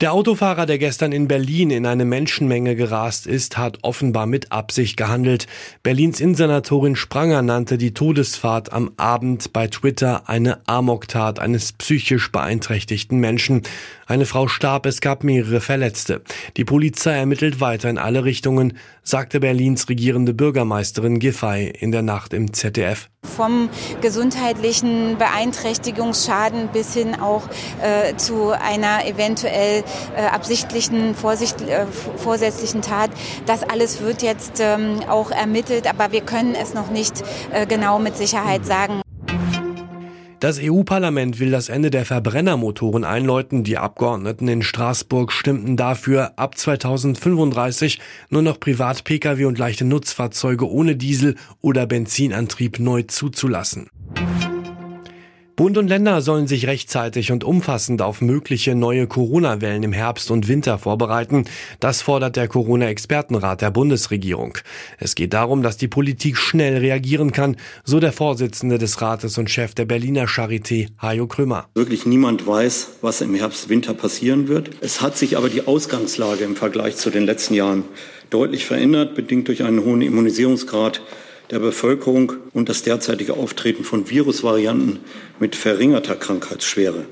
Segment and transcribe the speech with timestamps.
[0.00, 4.96] Der Autofahrer, der gestern in Berlin in eine Menschenmenge gerast ist, hat offenbar mit Absicht
[4.96, 5.48] gehandelt.
[5.82, 13.18] Berlins Innensenatorin Spranger nannte die Todesfahrt am Abend bei Twitter eine Amoktat eines psychisch beeinträchtigten
[13.18, 13.62] Menschen.
[14.06, 16.22] Eine Frau starb, es gab mehrere Verletzte.
[16.56, 22.34] Die Polizei ermittelt weiter in alle Richtungen, sagte Berlins regierende Bürgermeisterin Giffey in der Nacht
[22.34, 23.10] im ZDF.
[23.24, 23.68] Vom
[24.00, 27.42] gesundheitlichen Beeinträchtigungsschaden bis hin auch
[27.82, 29.82] äh, zu einer eventuell
[30.20, 33.10] absichtlichen, vorsicht, äh, vorsätzlichen Tat.
[33.46, 37.98] Das alles wird jetzt ähm, auch ermittelt, aber wir können es noch nicht äh, genau
[37.98, 39.02] mit Sicherheit sagen.
[40.40, 43.64] Das EU-Parlament will das Ende der Verbrennermotoren einläuten.
[43.64, 47.98] Die Abgeordneten in Straßburg stimmten dafür, ab 2035
[48.30, 53.88] nur noch Privat-Pkw und leichte Nutzfahrzeuge ohne Diesel- oder Benzinantrieb neu zuzulassen.
[55.58, 60.46] Bund und Länder sollen sich rechtzeitig und umfassend auf mögliche neue Corona-Wellen im Herbst und
[60.46, 61.46] Winter vorbereiten.
[61.80, 64.56] Das fordert der Corona-Expertenrat der Bundesregierung.
[64.98, 69.50] Es geht darum, dass die Politik schnell reagieren kann, so der Vorsitzende des Rates und
[69.50, 71.66] Chef der Berliner Charité, Hajo Krümmer.
[71.74, 74.70] Wirklich niemand weiß, was im Herbst, Winter passieren wird.
[74.80, 77.82] Es hat sich aber die Ausgangslage im Vergleich zu den letzten Jahren
[78.30, 81.00] deutlich verändert, bedingt durch einen hohen Immunisierungsgrad
[81.50, 85.00] der Bevölkerung und das derzeitige Auftreten von Virusvarianten
[85.40, 87.06] mit verringerter Krankheitsschwere.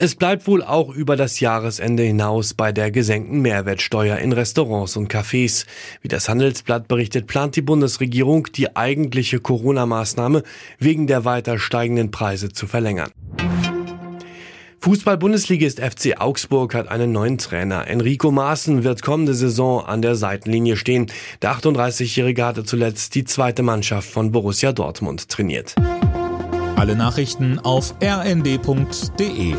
[0.00, 5.12] Es bleibt wohl auch über das Jahresende hinaus bei der gesenkten Mehrwertsteuer in Restaurants und
[5.12, 5.66] Cafés.
[6.02, 10.44] Wie das Handelsblatt berichtet, plant die Bundesregierung, die eigentliche Corona-Maßnahme
[10.78, 13.10] wegen der weiter steigenden Preise zu verlängern.
[14.88, 17.86] Fußball-Bundesligist FC Augsburg hat einen neuen Trainer.
[17.88, 21.12] Enrico Maaßen wird kommende Saison an der Seitenlinie stehen.
[21.42, 25.74] Der 38-Jährige hatte zuletzt die zweite Mannschaft von Borussia Dortmund trainiert.
[26.76, 29.54] Alle Nachrichten auf rnd.de